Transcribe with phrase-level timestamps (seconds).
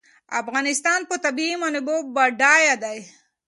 [0.41, 2.97] افغانستان په طبیعي منابعو بډای دی.